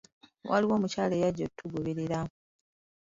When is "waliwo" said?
0.49-0.73